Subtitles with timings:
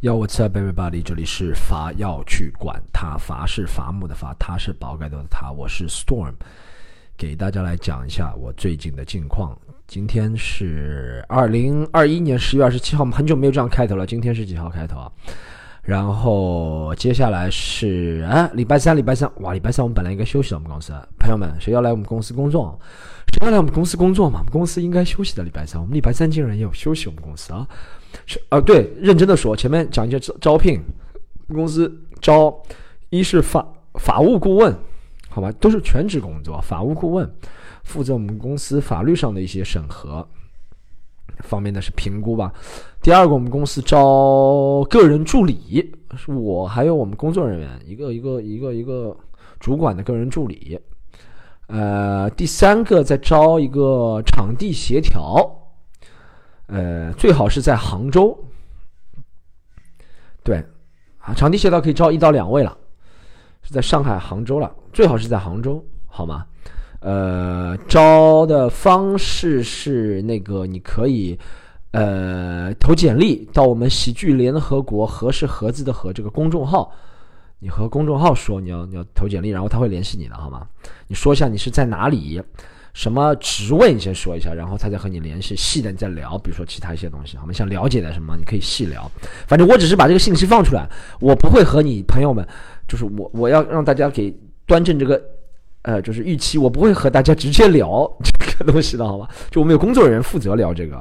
[0.00, 1.02] Yo, what's up, everybody？
[1.02, 6.34] 这里是伐要去管他，伐是伐木的伐，他是宝盖头的他，我是 Storm，
[7.16, 9.58] 给大家来讲一下我最近的近况。
[9.88, 14.06] 今天是二零二一年十月二十七号，我们很久没有这样开头了。
[14.06, 15.10] 今天是几号开头啊？
[15.82, 22.78] 然后接下来是啊，礼拜三，礼拜三，哇，礼拜三我们本来应该休息的，我们公司朋友们，谁要来我们公司工作？
[23.32, 24.38] 谁要来我们公司工作嘛？
[24.38, 27.66] 我们公司应该休息的礼拜三，我们礼拜三竟然也有休息，我们公司啊。
[28.26, 30.80] 是啊，对，认真的说，前面讲一些招招聘，
[31.48, 32.54] 公司招，
[33.10, 34.74] 一是法法务顾问，
[35.28, 37.30] 好吧，都是全职工作，法务顾问
[37.84, 40.26] 负责我们公司法律上的一些审核
[41.40, 42.52] 方面的是评估吧。
[43.00, 49.16] 第二个，我们公司招个人助理，是我还有我们工作人员一个一个一个一个
[49.60, 50.78] 主管的个人助理。
[51.68, 55.54] 呃，第三个在招一个场地协调。
[56.68, 58.38] 呃，最好是在杭州。
[60.42, 60.64] 对，
[61.18, 62.76] 啊，场地协调可以招一到两位了，
[63.62, 66.46] 是在上海、杭州了，最好是在杭州，好吗？
[67.00, 71.38] 呃，招的方式是那个，你可以
[71.92, 76.92] 呃投简历到我们喜剧联合国合是盒子的和这个公众号，
[77.58, 80.66] 你和公众号说你要你要投简历，然后他会联系你的，好吗？
[81.06, 82.42] 你说一下你是在哪里。
[82.98, 83.94] 什么职位？
[83.94, 86.36] 你先说一下，然后他再和你联系，细的你再聊。
[86.38, 89.08] 比如说其他一些东西，我们想了解的什么，你可以细聊。
[89.46, 90.84] 反正我只是把这个信息放出来，
[91.20, 92.44] 我不会和你朋友们，
[92.88, 95.22] 就是我我要让大家给端正这个，
[95.82, 99.28] 呃，就是预期，我不会和大家直接聊这个东西的，好吧？
[99.48, 101.00] 就我们有工作人员负责聊这个，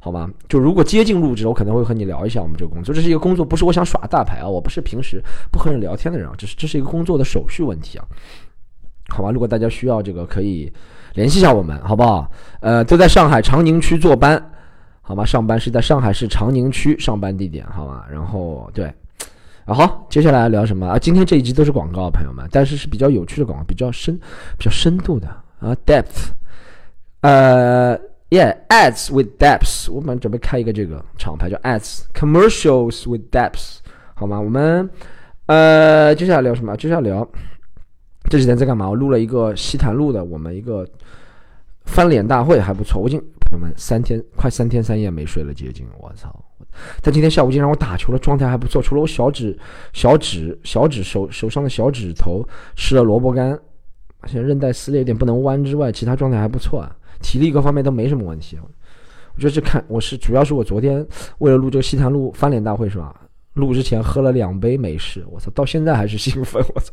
[0.00, 0.28] 好吗？
[0.48, 5.22] 就如果接近入职，我可能会和你聊一下我们这个工作，这是一个工作，不是我想耍大牌啊，我不是平时
[5.52, 8.04] 不和人聊天的人啊，这是这是一个工作的手续问题啊，
[9.10, 9.30] 好吧？
[9.30, 10.72] 如果大家需要这个，可以。
[11.14, 12.30] 联系一下我们，好不好？
[12.60, 14.42] 呃，都在上海长宁区坐班，
[15.00, 15.24] 好吗？
[15.24, 18.04] 上班是在上海市长宁区上班地点，好吗？
[18.10, 18.86] 然后对，
[19.64, 20.98] 啊好，接下来聊什么啊？
[20.98, 24.14] 今天这一集都是广告，朋友们，但是是比较有趣的广告，比较深、
[24.56, 25.28] 比较深度的
[25.60, 26.30] 啊，depth，
[27.22, 27.98] 呃
[28.30, 33.78] ，yeah，ads with depths，我们准备开一个这个厂牌叫 ads commercials with depths，
[34.14, 34.40] 好吗？
[34.40, 34.88] 我们
[35.46, 36.76] 呃，接下来聊什么？
[36.76, 37.26] 接下来聊。
[38.28, 38.88] 这几天在干嘛？
[38.88, 40.86] 我录了一个西坛路的我们一个
[41.84, 43.00] 翻脸大会，还不错。
[43.00, 46.34] 我已经朋友们三天快三天三夜没睡了，接近我操！
[47.02, 48.82] 但今天下午竟然我打球了，状态还不错。
[48.82, 49.58] 除了我小指、
[49.92, 52.46] 小指、小指手手上的小指头
[52.76, 53.58] 吃了萝卜干，
[54.26, 58.58] 现在韧带撕裂有点不能弯之外，其他状态还不错啊，体力各方面都没什么问题。
[59.34, 61.04] 我觉得这看我是主要是我昨天
[61.38, 63.14] 为了录这个西坛路翻脸大会是吧？
[63.54, 66.92] 录之前喝了两杯美式，我操，到现在还是 兴奋，我操！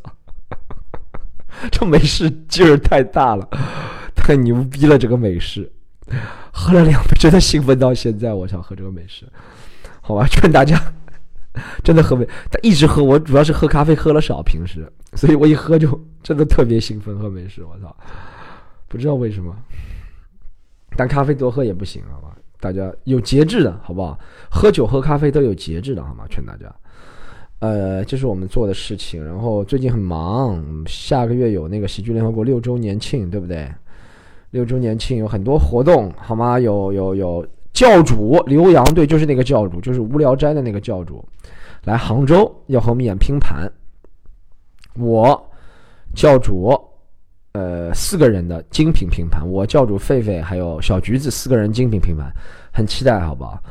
[1.70, 3.48] 这美式劲儿太大了，
[4.14, 4.98] 太牛逼了！
[4.98, 5.70] 这个美式
[6.52, 8.34] 喝了两杯，真的兴奋到现在。
[8.34, 9.26] 我想喝这个美式，
[10.00, 10.80] 好吧，劝大家
[11.82, 13.02] 真的喝美，他一直喝。
[13.02, 17.18] 我主要是喝咖啡喝了少，平时，所以我一喝就真的特别兴奋。
[17.18, 17.96] 喝美式，我操，
[18.88, 19.56] 不知道为什么，
[20.96, 22.36] 但咖啡多喝也不行，好吧？
[22.58, 24.18] 大家有节制的好不好？
[24.50, 26.24] 喝酒喝咖啡都有节制的好吗？
[26.28, 26.74] 劝大家。
[27.58, 29.24] 呃，这是我们做的事情。
[29.24, 33.68] 然后最近很忙，下个月有那个喜剧联合国六周年庆，对不对？
[34.50, 36.58] 六周年庆有很多活动，好吗？
[36.60, 41.22] 有有有教主刘洋，对，就是那个教主，就是无聊斋的那个教主，
[41.84, 43.70] 来杭州要和我们演拼盘。
[44.94, 45.50] 我
[46.14, 46.78] 教主，
[47.52, 52.32] 呃，四个人的精品拼盘，我教主狒狒还有小橘子四个人精品拼盘，
[52.72, 53.62] 很期待，好不好？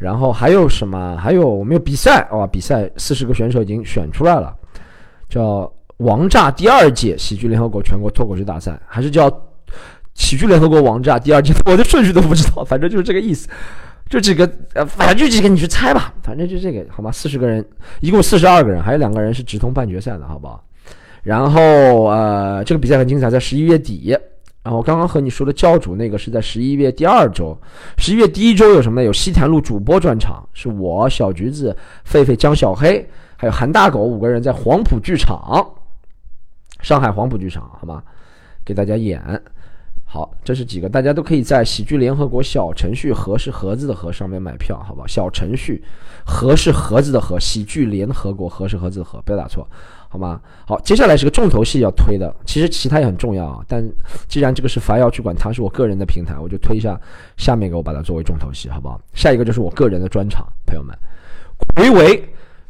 [0.00, 1.14] 然后还有什么？
[1.18, 2.46] 还有我们有比赛哇！
[2.46, 4.56] 比赛四十个选手已经选出来了，
[5.28, 9.30] 叫“王炸”第二届喜剧联合国全国脱口秀大赛，还是叫
[10.14, 11.52] “喜剧联合国王炸”第二届？
[11.66, 13.46] 我的顺序都不知道，反正就是这个意思。
[14.08, 16.14] 就几个呃，反正就几个，你去猜吧。
[16.22, 17.12] 反正就这个，好吗？
[17.12, 17.62] 四十个人，
[18.00, 20.64] 一共四十二个人，还有两个人是直通半决赛的，好不好？
[21.22, 21.60] 然后
[22.06, 24.16] 呃，这个比赛很精彩，在十一月底。
[24.62, 27.56] 然后刚刚和你说的教主那个是在十一月第二周，
[27.96, 29.06] 十一月第一周有什么呢？
[29.06, 31.74] 有西坛路主播专场，是我小橘子、
[32.06, 35.66] 狒狒、江小黑，还有韩大狗五个人在黄埔剧场，
[36.82, 38.02] 上海黄埔剧场，好吗？
[38.64, 39.42] 给大家演。
[40.04, 45.04] 好，这是几个，大家都可以在喜剧联合国小程序“和”是盒子的“盒”上面买票，好吧？
[45.06, 45.84] 小程序
[46.26, 49.64] “和”是盒子的“盒”，喜剧联合国“和”是盒子的“和”，不要打错。
[50.12, 50.40] 好吗？
[50.66, 53.64] 好，接下来是个重头戏要推的，其实其他也很重要啊。
[53.68, 53.80] 但
[54.26, 57.00] 既然这个是凡要去管，它是我个人的平台，我就推一下。
[57.36, 59.00] 下面给我把它作为重头戏，好不好？
[59.14, 60.92] 下一个就是我个人的专场，朋友们。
[61.76, 62.28] 魁违，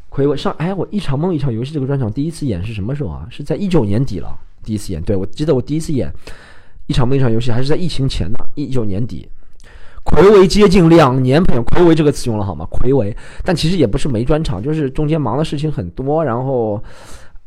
[0.09, 3.25] 魁违上，哎，我一场梦一场游戏这个专场第一次演是什么时候啊？
[3.31, 5.01] 是在一九年底了，第一次演。
[5.01, 6.13] 对，我记得我第一次演
[6.85, 9.27] 一场梦一场游戏还是在疫情前呢，一九年底。
[10.03, 12.67] 暌违接近两年，朋友，暌违这个词用了好吗？
[12.71, 16.83] 暌违，但其实也不是没专场，就是中间忙的事情很多，然后，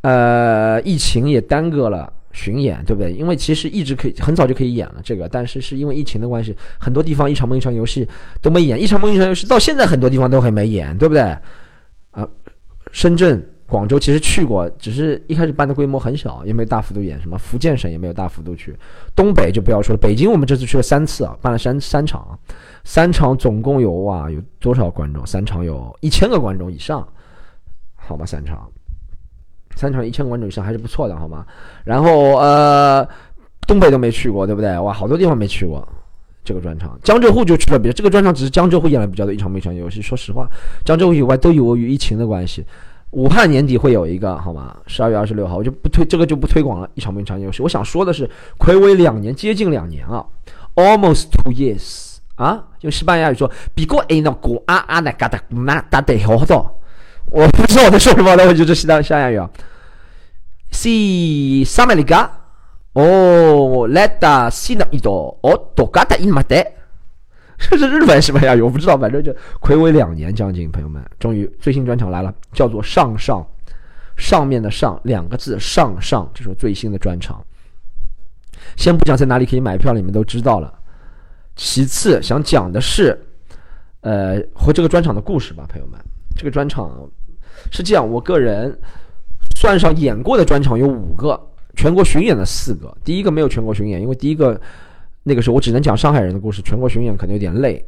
[0.05, 3.13] 呃，疫情也耽搁了巡演，对不对？
[3.13, 8.07] 因为其实一直可以很早就可以演了这个，但是是因为疫情的关系，很多地方一场梦一场游戏
[8.43, 11.23] 都没演，一场梦一场游戏到现在很多地方都还没演，对不对？
[12.11, 12.29] 啊，
[12.93, 13.45] 深圳。
[13.67, 17.37] 广州其实去过，只是一开始办的规模很小，也没有大幅度演什么。
[17.39, 18.77] 福建省也没有大幅度去，
[19.17, 19.99] 东北就不要说了。
[19.99, 22.39] 北京我们这次去了三次啊，办了三三场，
[22.85, 25.27] 三场总共有哇有多少观众？
[25.27, 27.09] 三场有一千个观众以上，
[27.97, 28.71] 好吧，三场，
[29.77, 31.45] 三场一千观众以上还是不错的，好吗？
[31.85, 33.07] 然后呃，
[33.67, 34.79] 东北都没去过，对不对？
[34.79, 35.87] 哇，好多地方没去过。
[36.45, 37.93] 这个专场，江浙沪就去了比较。
[37.93, 40.03] 这个专场只是江浙沪演了比较多一场没场游戏。
[40.03, 40.47] 说实话，
[40.85, 42.63] 江浙沪以外都由于疫情的关系。
[43.13, 44.77] 武汉年底会有一个，好吗？
[44.87, 46.91] 十二月二十六号，我就不推这个就不推广了。
[46.95, 48.29] 一场没场游戏，我想说的是，
[48.59, 50.23] 暌违两年，接近两年啊
[50.75, 56.81] ，almost two years 啊，用西班牙语说，比过哎那古啊啊那嘎达那达得好多，
[57.35, 59.51] 我不知道我在说什么，那我就是西班牙语啊。
[60.71, 62.31] Si s a m e l i g a
[62.93, 66.65] oh letta sina ido o tocata imate，。
[67.59, 68.55] 这是日本什么呀？
[68.63, 73.45] 我不知道，反正就暌违两年将近，朋友们，终于最新专场来了，叫做“上上”，
[74.17, 77.45] 上面的“上”两个字，“上上”，这是最新的专场。
[78.77, 80.73] 先不讲在哪里可以买票，你们都知道了。
[81.57, 83.21] 其次想讲的是，
[84.03, 85.99] 呃，和这个专场的故事吧，朋友们。
[86.37, 86.91] 这个专场
[87.71, 88.79] 是这样，我个人
[89.57, 91.41] 算上演过的专场有五个，
[91.75, 92.97] 全国巡演的四个。
[93.05, 94.61] 第一个没有全国巡演，因为第一个。
[95.27, 97.83] 那个时候我只能讲上海人的故事，全国巡演可能有点累，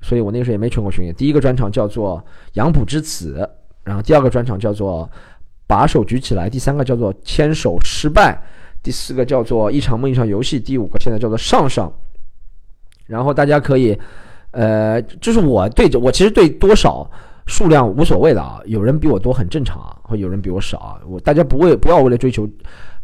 [0.00, 1.14] 所以我那个时候也没全国巡演。
[1.14, 2.18] 第一个专场叫做
[2.54, 3.38] 《杨浦之子》，
[3.84, 5.08] 然后第二个专场叫做
[5.68, 8.32] 《把手举起来》，第三个叫做《牵手失败》，
[8.82, 11.88] 第四个叫做《一场梦一场游戏》，第五个现在叫做《上上》。
[13.06, 13.96] 然后大家可以，
[14.50, 17.08] 呃，就是我对着我其实对多少
[17.46, 22.48] 数量无所谓的啊，有人比我多很正常啊，或有人比我少啊，我大家不为不要为了追求。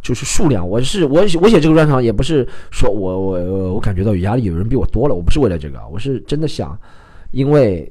[0.02, 6.76] 就是数量，我是我我写这个专场也不是说我我我感觉到有压力，有人比我多了，我不是为了这个，我是真的想，
[7.30, 7.88] 因为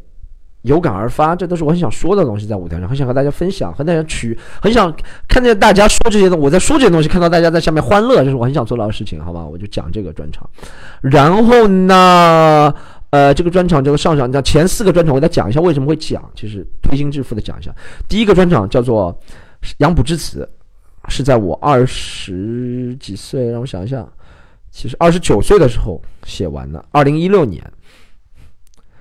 [0.63, 4.93] 有感而发，这都是我很想说的东西，在舞台上很想和大家分享，和大家取，很想
[5.29, 9.45] 看见大家说这些东西，我在说这些东西，看到大家在下面欢乐，这是我很想做到的事情，好吧？
[9.45, 10.49] 我就讲这个专场，
[10.99, 12.75] 然后呢，
[13.11, 17.73] 呃，这个专场叫做上上，讲前四个专场，我再讲一下为什么会讲，其实推心置腹的讲一下，
[18.09, 19.17] 第一个专场叫做
[19.77, 20.49] 杨浦之子。
[21.09, 24.07] 是在我二十几岁，让我想一下，
[24.69, 26.85] 其实二十九岁的时候写完的。
[26.91, 27.59] 二零一六年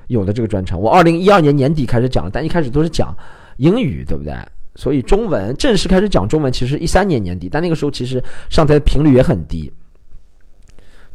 [0.06, 3.14] 有的这个专场，我二零一二年年底开始讲，但一开始都是讲
[3.58, 4.34] 英语，对不对？
[4.76, 9.70] 所以中文正式开始讲中文，其实一三年年底，但那个时候其实上台的频率也很低。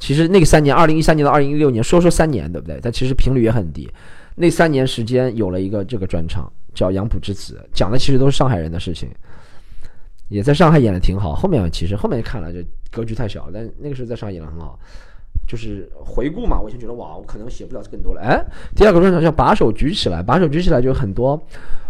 [0.06, 2.80] 其实那个三年，二零一三年到二零一六年，说说三年，对不对？
[2.80, 3.90] 但其实频率也很低。
[4.36, 9.10] 那三年时间有了一个这个专场，叫《杨浦之子》，讲的其实都是上海人的事情。
[10.28, 12.60] 也在上海演的挺好，后面其实后面看了就
[12.92, 14.78] 格局太小，但那个时候在上海演的很好，
[15.48, 18.22] 就是回顾嘛，我以前觉得哇，我可能写不了更多了。
[18.22, 18.40] 哎，
[18.75, 21.36] 第二个专场叫把手举起来，把手举起来就很多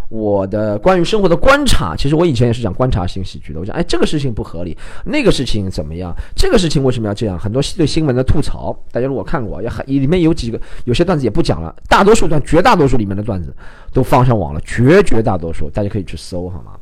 [0.08, 1.94] 我的关于生活的观察。
[1.96, 7.38] 其实我以前也是讲观察性喜剧的，我讲哎这个事情不合理，那个事情怎么样，这个事情为什么要这样？
[7.38, 13.54] 很多对新闻的吐槽，大家如果看过，也很里面有几个有些段子也不讲了，大多数段绝大多数里面的段子
[13.92, 16.72] 都放上网了，绝绝大多数大家可以去搜好吗？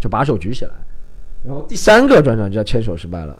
[0.00, 0.72] 就把手举起来，
[1.44, 3.38] 然后第三个转场叫牵手失败了，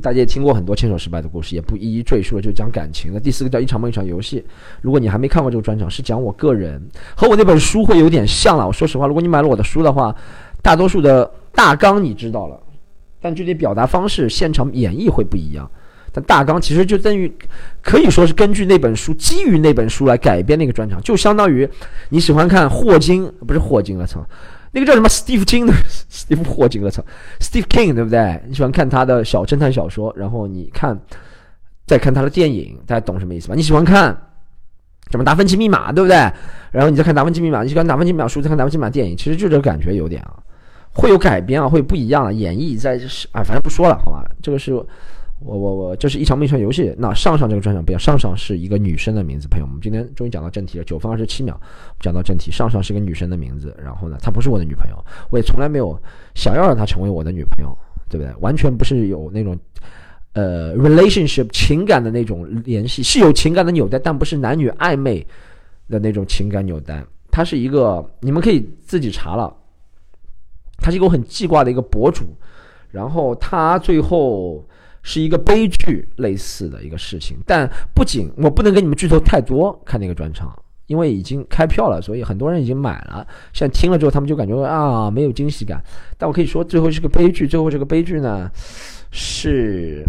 [0.00, 3.20] 大家也听过很多牵手失败的故事，也不一一赘述了，就讲感情的。
[3.20, 4.44] 第四个叫一场梦一场游戏，
[4.80, 6.80] 如果你还没看过这个专场，是讲我个人
[7.14, 8.66] 和我那本书会有点像了。
[8.66, 10.14] 我说实话，如果你买了我的书的话，
[10.62, 12.58] 大多数的大纲你知道了，
[13.20, 15.70] 但具体表达方式、现场演绎会不一样。
[16.12, 17.30] 但大纲其实就等于
[17.82, 21.68] 可以说是根据那本书，基于那本书来改编那个专场，就相当于
[22.08, 24.24] 你喜欢看霍金，不是霍金了，操。
[24.74, 25.72] 那个叫什么？Steve King 的
[26.10, 27.00] Steve 霍金，我操
[27.38, 28.42] ，Steve King 对不对？
[28.48, 30.98] 你喜欢看他的小侦探小说，然后你看，
[31.86, 33.54] 再看他的电影，大家懂什么意思吧？
[33.54, 34.06] 你喜欢看
[35.12, 36.16] 什么《达芬奇密码》，对不对？
[36.72, 40.34] 然后你再看《达芬奇密码》，你喜欢《达芬奇密码》书，再看《达芬奇密码》电影，其实就这个感觉有点啊，
[40.92, 44.24] 会有改编啊，会不一样啊，演绎在是啊，反正不说了，好吧？
[44.42, 44.72] 这个是。
[45.44, 46.94] 我我我，这是一场命一场游戏。
[46.96, 49.46] 那上上这个专场不一样，上上是一个女生的名字。
[49.46, 51.54] 朋友们，今天终于讲到正题了，九分二十七秒，
[52.00, 52.50] 讲到正题。
[52.50, 54.96] 上上是个女生的名字，然后呢，她不是我的女朋友，
[55.30, 56.00] 我也从来没有
[56.34, 57.76] 想要让她成为我的女朋友，
[58.08, 58.34] 对不对？
[58.40, 59.58] 完全不是有那种
[60.32, 65.26] 呃 relationship 情感的那种联系，是有情感的纽带，但不是男女暧昧
[65.90, 67.04] 的那种情感纽带。
[67.30, 69.54] 她是一个，你们可以自己查了，
[70.78, 72.24] 她是一个我很记挂的一个博主，
[72.90, 74.66] 然后她最后。
[75.04, 77.36] 是一个悲剧类似的一个事情。
[77.46, 80.52] 但不仅我不能给你们剧透太多，看那个专场，
[80.88, 83.24] 因为已经开票了，所以很多人已经买了。
[83.52, 85.80] 现在听了之后，他们就感觉啊没有惊喜感。
[86.18, 87.46] 但我可以说，最后是个悲剧。
[87.46, 88.50] 最后这个悲剧呢，
[89.12, 90.02] 是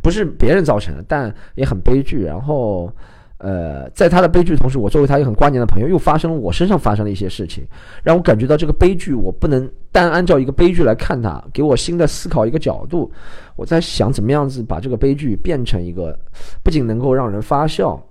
[0.00, 1.04] 不是别人造成的？
[1.08, 2.22] 但也很悲剧。
[2.22, 2.92] 然后。
[3.38, 7.64] 呃，在他的悲剧同时，我作为他一个很挂念的朋友，又发生了我身上发生了一些事情，
[8.02, 13.08] 让我感觉到这个悲剧，我不能单按照一个悲剧来看它，给我新的思考一个角度。
[13.54, 16.18] 我在想怎么样子把这个悲剧变成一个
[16.64, 18.04] 不仅能够让人发笑，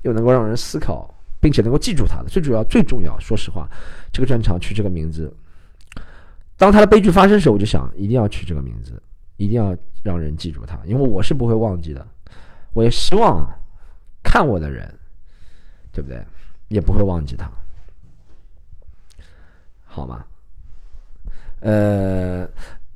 [0.00, 2.30] 又能够让人思考，并且能够记住他的。
[2.30, 3.68] 最主要、最重要，说实话，
[4.10, 5.30] 这个专场取这个名字，
[6.56, 8.92] 当他的悲剧发生时，我就想一定要取这个名字，
[9.36, 12.06] 一定要让人记住他，因为我是不会忘记的。
[12.72, 13.46] 我也希望。
[14.30, 14.88] 看我的人，
[15.90, 16.24] 对不对？
[16.68, 17.50] 也不会忘记他，
[19.84, 20.24] 好吗？
[21.58, 22.48] 呃，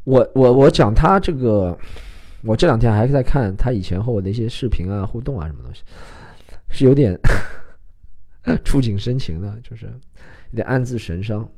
[0.04, 1.76] 我我我讲他这个，
[2.42, 5.82] 我这两天还是在看他以前和我的一些视频啊、互动啊什么东西，
[6.70, 7.18] 是有点
[8.64, 11.48] 触景生情的，就是有点暗自神伤。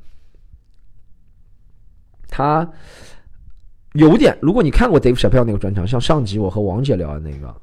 [2.27, 2.67] 他。
[3.93, 7.53] 有点，如果你看过 Dave Shapell 那个专场，像上集我和王姐聊的那个，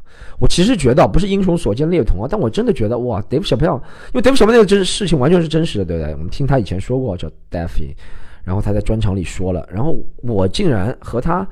[0.40, 3.76] 我其实觉得不是英雄所见略同啊，但我真的觉得哇，Dave Shapell
[4.12, 6.12] 因为 Dave Shapell 那个真事情完全是真实的，对不对？
[6.14, 7.95] 我们听他以前说过叫 Daffy，
[8.43, 11.47] 然后他在专场里说了，然后我竟然和他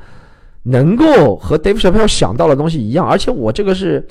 [0.62, 4.04] 能够和 Dave Shapell 想到的东西一样，而且我这个是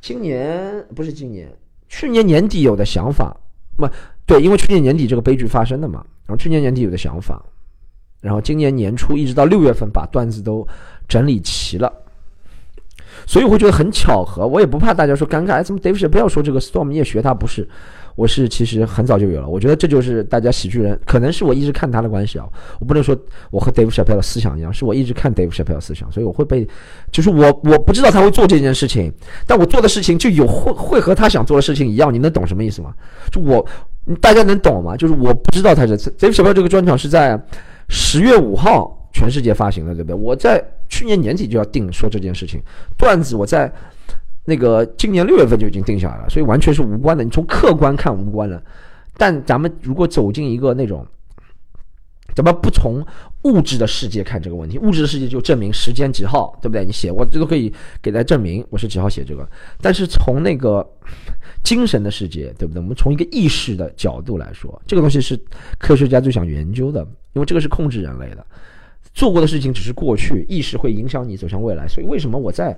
[0.00, 1.52] 今年不是今年，
[1.88, 3.36] 去年年底有的想法，
[3.76, 3.86] 不
[4.24, 7.44] 对，因为去年年底这个悲剧发生的嘛，然后去年年底有的想法。
[8.24, 10.66] 然后今年年初一直到六月份，把段子都
[11.06, 11.92] 整理齐了，
[13.26, 14.46] 所以我会觉得很巧合。
[14.46, 17.34] 我也不怕大家说尴尬，哎，怎么 Dave 不要说这个 Storm，你也学他？
[17.34, 17.68] 不是，
[18.16, 19.46] 我是其实很早就有了。
[19.46, 22.46] 我觉得这就是大家喜剧人，可能是我一直看他的关系啊。
[22.80, 23.14] 我不能说
[23.50, 26.66] 我和 Dave Chappelle 的思想一样，是我一直看 Dave Chappelle 思想，所以我会被，
[27.12, 29.12] 就是我我不知道他会做这件事情，
[29.46, 32.10] 但我做的事情就有会会和他想做的事情一样。
[32.10, 32.94] 你能懂什么意思吗？
[33.30, 33.62] 就我
[34.18, 34.96] 大家能懂吗？
[34.96, 37.38] 就是我不知道他是 Dave Chappelle 这个专场是在。
[37.88, 40.14] 十月五号，全世界发行的，对不对？
[40.14, 42.60] 我在去年年底就要定说这件事情，
[42.96, 43.72] 段子我在
[44.44, 47.24] 那个今年六月份就已经定下来了，所以完全是无关的。
[47.24, 48.62] 你从客观看无关的，
[49.16, 51.06] 但咱们如果走进一个那种，
[52.34, 53.04] 怎么不从
[53.42, 56.84] 物质的世界看这个问题，物质的世界就证明时间几号，对不对？
[56.84, 57.72] 你写我这都可以
[58.02, 59.48] 给大家证明我是几号写这个，
[59.80, 60.86] 但是从那个。
[61.62, 62.80] 精神的世界，对不对？
[62.80, 65.38] 我们从一个意识的角度来说，这个东西是
[65.78, 67.00] 科学家最想研究的，
[67.32, 68.44] 因为这个是控制人类的。
[69.14, 71.86] 做过的事情只是过去，意识会影响你走向未来。
[71.88, 72.76] 所以，为什么我在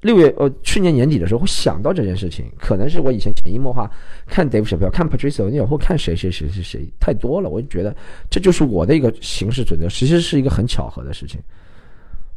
[0.00, 2.46] 六月呃去年年底的时候会想到这件事情？
[2.58, 3.90] 可能是我以前潜移默化
[4.26, 7.94] 看 Dave 股票、看 Patrice o n e i l 或看谁谁谁谁谁太多了，我就觉得
[8.30, 9.88] 这就是我的一个行事准则。
[9.88, 11.40] 其实是一个很巧合的事情，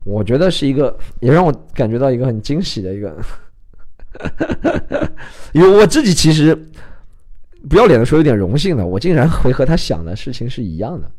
[0.04, 3.16] 我觉得是一个也让我感觉到一个很惊喜的一个。
[5.54, 6.58] 因为我自己其实
[7.70, 11.10] 不要脸的说，有点荣幸的，我竟然会和他想的事情是一样的，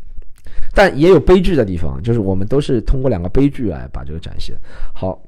[0.74, 4.56] 但也有悲剧的地方，就是我们都是通过两个悲剧来把这个展现。
[4.92, 5.22] 好，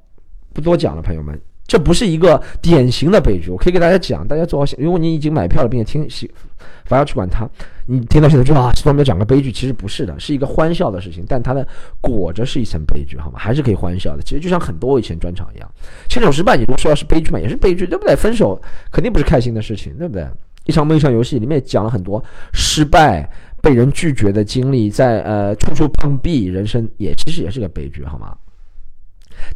[0.52, 1.38] 不多讲了，朋友们。
[1.64, 4.78] 这不是一个典型的悲剧，我可以给大家讲，大家做好想。
[4.78, 6.30] 如果你已经买票了，并且听喜，
[6.85, 7.49] 反而去管它，
[7.87, 11.66] 你听到现在说啊，这方面讲个悲剧，其实不是的，是一个欢笑的事情，但它的
[12.00, 13.38] 裹着是一层悲剧，好吗？
[13.38, 14.23] 还是可以欢笑的。
[14.23, 15.71] 其实就像很多以前专场一样，
[16.11, 18.14] 牵手失败，你都说要是悲剧嘛，也是悲剧，对不对？
[18.14, 20.26] 分手肯定不是开心的事情，对不对？
[20.66, 23.26] 一场梦，一场游戏，里面讲了很多失败、
[23.62, 28.37] 被人拒绝的经历，在呃处处碰壁，人生也其实也是个悲剧，好吗？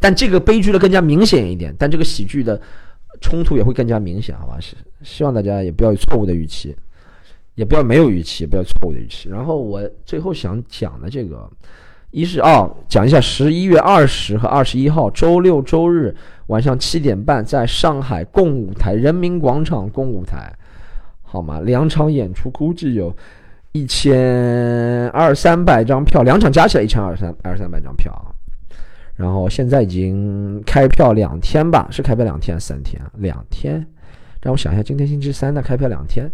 [0.00, 2.60] 但这个悲剧的更加明显一点，但这个喜剧的
[3.20, 4.58] 冲突也会更加明显，好吧？
[4.60, 6.76] 是希望大家也不要有错误的预期，
[7.54, 9.28] 也不要没有预期，不要错误的预期。
[9.28, 11.48] 然后我最后想讲的这个，
[12.10, 16.14] 一是哦，讲一下十一月二十和二十一号周六周日
[16.48, 20.52] 晚上七点半在上海共舞台人民广场共舞台，
[21.22, 21.60] 好吗？
[21.60, 23.14] 两场演出估计有
[23.72, 28.35] 一千二三百张票，两场加起来一千二三二三百张票啊。
[29.16, 33.00] 然后现在已经开票两天吧，是开票两天三天？
[33.14, 33.84] 两天，
[34.42, 36.30] 让我想一下，今天星期三的开票两天，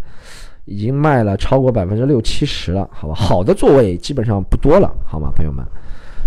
[0.65, 3.15] 已经卖了超过百分之六七十了，好吧？
[3.15, 5.65] 好的座位基本上不多了，好吗，朋友们？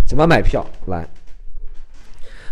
[0.06, 0.64] 怎么买票？
[0.86, 1.06] 来，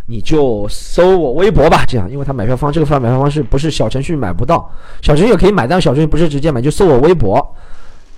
[0.05, 4.71] 你就搜我微博吧，这样，因为他买票方这个方买票方式不是小程序买不到，
[5.01, 7.57] 小程序也可以买，但小程序不是直接买，就搜我微博，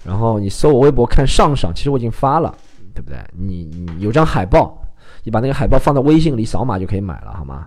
[0.03, 2.53] 然后你搜我微博看上赏，其实我已经发了，
[2.93, 3.19] 对不对？
[3.39, 4.83] 你你有张海报。
[5.27, 7.67] 你把那个海报放到微信里扫码就可以买了，好吗？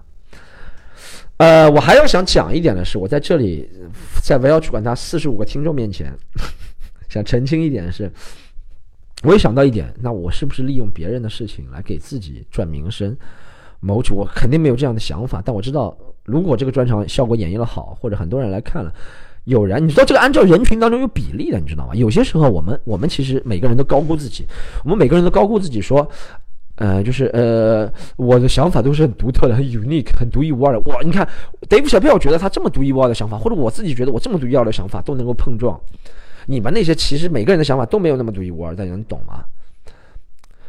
[1.35, 3.69] 呃，我还要想讲一点的是，我在这里
[4.23, 6.15] 在围绕去管他四十五个听众面前，
[7.09, 8.09] 想澄清一点是，
[9.23, 13.13] 我也想到一点，那我是不是利用别人的事情来给自己赚名声？
[13.81, 15.41] 谋取，我肯定没有这样的想法。
[15.43, 18.93] 但我知道，如果这个专场效果演绎的好，或者很多人来看了，
[19.43, 21.93] 有人，你知道这个按照人群当中有比例的，你知道吗？
[21.93, 24.45] 有些时候我们我们其实每个人都高估自己，
[24.83, 26.09] 我们每个人都高估自己，说，
[26.79, 30.79] 呃，就是呃，我的想法都是很独特的，很 unique，很独一无二的。
[30.89, 31.27] 哇，你看
[31.69, 35.77] ，Dave 小票觉得他这么独一无二的想法，或者我自己觉得我这么独一无二的想法都能够碰撞，
[36.47, 39.43] 你们那些其实每个人的想法都没有那么独一无二，大家能懂吗？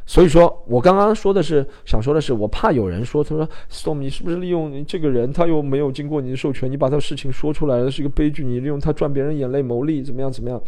[0.04, 10.60] 所以说我刚刚说的是，想说的是，我怕有人说，他说，Storm，你是不是利用你这个人，他又没有经过你的授权，你把他事情说出来了，是一个悲剧，你利用他赚别人眼泪牟利，怎么样怎么样？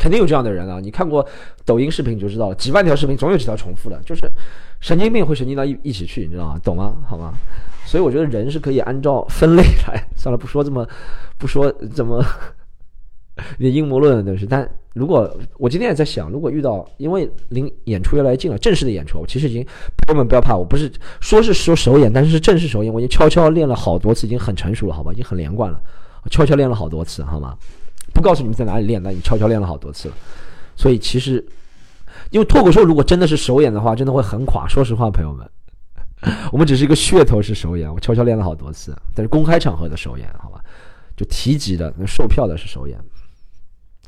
[0.00, 0.80] 肯定有这样的人啊！
[0.80, 1.24] 你看过
[1.66, 4.22] 抖音视频就知道了，几万条视频总有几条重复的，就是
[4.80, 6.60] 神经病会神经到一一起去，你知道吗？
[6.64, 6.94] 懂吗？
[7.06, 7.34] 好吗？
[7.84, 10.88] 所以我觉得人是可以按照分类来，算了，不说这么，
[11.36, 12.24] 不说怎么。
[13.58, 19.64] 有阴谋论的东西，但如果我今天也在想，如果遇到，因为离演出越来越近了，正式的演出，我其实已经
[20.06, 25.80] 朋友们不要怕，我不是说是说首演，但是是正式首演，我已经悄悄练了好多次，已经很成熟了，好吧，已经很连贯了，
[26.22, 27.56] 我悄悄练了好多次，好吗？
[28.12, 30.14] 不告诉你们在哪里练，那你悄悄练了好多次了。
[30.76, 31.44] 所以其实，
[32.30, 34.66] 因为脱口秀如果真的是首演的话，真的会很垮。
[34.68, 35.48] 说实话，朋友们，
[36.52, 40.60] 我们只是一个噱头是首演，我悄悄练了好多次，但是公开场合的首演，好吧，
[41.16, 42.98] 就提及的那售票的是首演。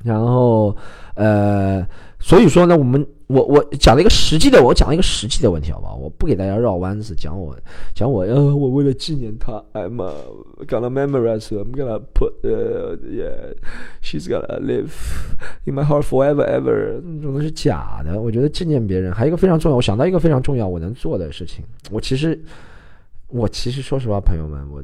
[0.03, 0.77] 然后，
[1.15, 1.87] 呃，
[2.19, 5.97] 所以说呢，我们我我讲了一个实际的，我讲了一个实际的问题，好不好？
[5.97, 7.57] 我不给大家绕弯子，讲我
[7.95, 9.97] 讲我，呃，我为了纪念他，I'm
[10.67, 13.55] gonna memorize her, I'm gonna put, uh, yeah,
[14.03, 14.91] she's gonna live
[15.65, 17.01] in my heart forever, ever。
[17.01, 18.21] 这种都是假的。
[18.21, 21.65] 我觉得纪念别人还有一个非常重要，我想到一个非常重要我能做的事情。
[21.91, 22.39] 我其实，
[23.29, 24.83] 我其实说实话，朋友们，我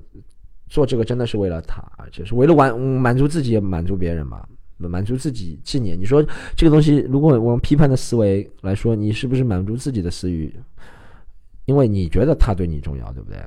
[0.69, 4.49] 做这个真的是为了他，而且是为了完满足自己，也满足别人吧。
[4.87, 10.55] 满足自己纪念，你说这个东西，如果我用批判的思维来说，你是不是满足自己的私欲？
[11.65, 13.39] 因为你觉得他对你重要，对不对？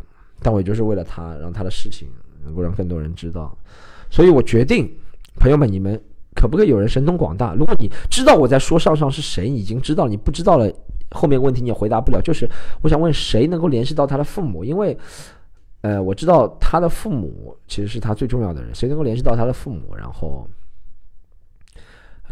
[0.42, 2.10] 但我就是为了他，让他的事情
[2.44, 3.58] 能够让更多人知道，
[4.10, 4.92] 所以我决定，
[5.40, 5.98] 朋友们，你们
[6.36, 7.54] 可不可以有人神通广大？
[7.54, 10.70] 如果你知道我在说上上是谁，已经知道，你不知道了，
[11.12, 12.22] 后面问题你也回答不了。
[12.22, 12.46] 就是
[12.82, 14.66] 我想问，谁能够联系到他的父母？
[14.66, 14.98] 因为，
[15.82, 19.96] 呃，我知道他的父母其实是他最重要的人，谁能够联系到他的父母？
[19.96, 20.46] 然后。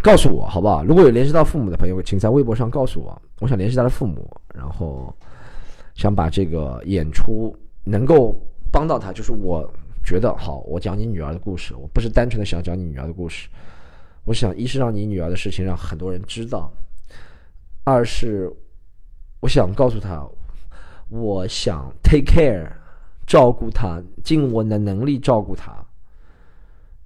[0.02, 0.84] 告诉我好不好？
[0.84, 3.22] 如果有联系到父母的朋友，请在微博上告诉我。
[3.42, 5.14] 我想联系他的父母，然后
[5.94, 8.34] 想把这个演出能够
[8.72, 9.12] 帮到他。
[9.12, 9.70] 就是我
[10.04, 13.50] 觉得好，我讲你女儿的故事，我不是单纯的想讲你女儿的故事。
[14.24, 16.72] 我想一是让你女儿的事情让很多人知道，
[17.84, 18.50] 二是
[19.42, 20.26] 我想告诉他，
[21.10, 22.72] 我想 take care
[23.28, 25.74] 照顾他，尽我的能力照顾他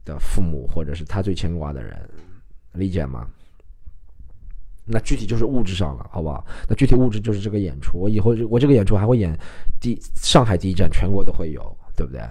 [0.05, 1.97] 的父母，或者是他最牵挂的人。
[2.73, 3.27] 理解吗？
[4.85, 6.45] 那具体就是物质上了，好不好？
[6.67, 9.33] 那具体物质就是这个演出，我以后我这个演出还会演
[9.79, 11.61] 第上海第一站，全国都会有，
[11.95, 12.21] 对不对？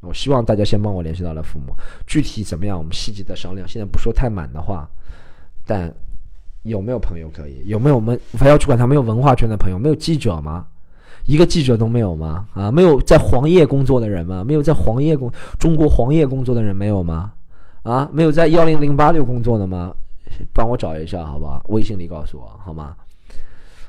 [0.00, 1.72] 我希望大家先帮我联系到了父母，
[2.06, 3.66] 具体怎么样，我们细节再商量。
[3.66, 4.88] 现在不说太满的话，
[5.64, 5.94] 但
[6.64, 7.62] 有没有朋友可以？
[7.66, 9.78] 有没有我们还要去管他没有文化圈的朋友？
[9.78, 10.66] 没有记者吗？
[11.24, 12.48] 一个记者都没有吗？
[12.52, 14.42] 啊，没有在黄页工作的人吗？
[14.44, 17.32] 没有在黄页工中国黄页工作的人没有吗？
[17.84, 19.94] 啊，没有在幺零零八六工作的吗？
[20.54, 21.62] 帮我找一下，好吧？
[21.68, 22.96] 微信里告诉我，好吗？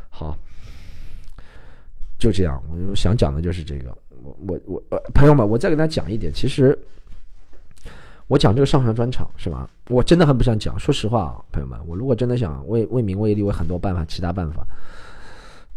[0.10, 0.38] 好，
[2.20, 2.62] 就这样。
[2.70, 3.98] 我想讲的就是这个。
[4.22, 6.32] 我我我，朋友们，我再跟大家讲一点。
[6.32, 6.78] 其实
[8.28, 9.68] 我讲这个上传专场是吧？
[9.88, 10.78] 我真的很不想讲。
[10.78, 14.68] 说实话啊，朋友们，我如果真的想为为名为利，为很多办法，其他办法，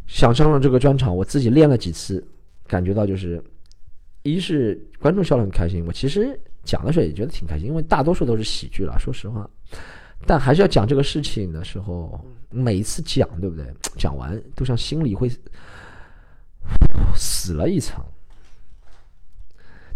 [0.09, 2.27] 想上了这个专场，我自己练了几次，
[2.67, 3.41] 感觉到就是，
[4.25, 5.87] 一是观众笑得很开心。
[5.87, 6.39] 我其实。
[6.69, 9.49] 讲的时候也觉得挺开心，因为大多数都是喜剧了，说实话。
[10.27, 13.65] 但还是要讲这个事情的时候，每一次讲，对不对？
[13.97, 15.31] 讲完都像心里会
[17.17, 18.05] 死了一层，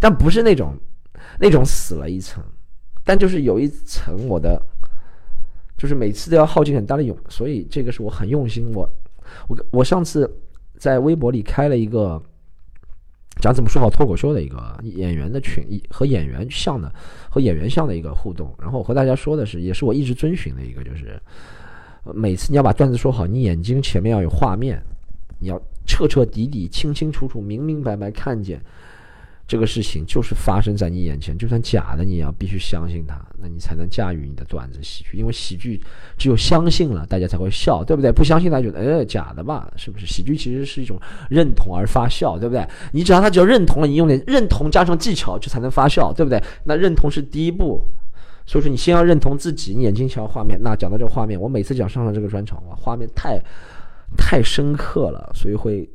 [0.01, 0.75] 但不是那种
[1.39, 2.43] 那种死了一层，
[3.05, 4.59] 但就是有一层我的，
[5.77, 8.73] 就是每次都要耗尽很大的勇，所以这个是我很用心。
[8.73, 8.91] 我
[9.47, 10.27] 我我上次
[10.79, 12.23] 在微博里开了一个。
[13.41, 16.93] 讲怎么说好脱口秀的一个演员的群，和演员像的
[17.29, 18.55] 和演员像的一个互动。
[18.61, 21.21] 然后和大家说的是，也是我一直遵循的一个，就是
[22.15, 24.81] 每次你要把段子说好，你眼睛前面要有画面，
[25.41, 28.61] 你要彻彻底底、清清楚楚、明明白白看见。
[29.47, 35.19] 这个事情就是发生在你眼前，就算假的，你也要必须相信它，那你才能驾驭你的段子喜剧。
[35.19, 35.79] 因为喜剧
[36.17, 38.11] 只有相信了，大家才会笑，对不对？
[38.11, 39.71] 不相信，大家觉得，哎，假的吧？
[39.77, 40.07] 是不是？
[40.07, 42.67] 喜剧其实是一种认同而发笑，对不对？
[42.93, 46.43] 你只要他只要认同了，你用点认同加上技巧，就才能发笑，对不对？
[46.65, 47.85] 那认同是第一步，
[48.47, 50.59] 所以说你先要认同自己，你眼睛瞧画面。
[50.63, 53.39] 那讲到这个画面，我每次讲上了这个专场，哇，画面太
[54.17, 55.87] 太深刻了，所以会。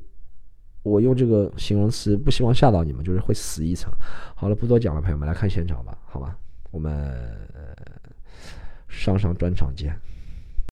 [0.87, 3.91] 我用这个形容词不希望吓到你们，就是会死一层。
[4.35, 6.35] 好了，不多讲了，朋友们来看现场吧，好吧，
[6.71, 7.13] 我们
[8.87, 9.93] 上上专场见。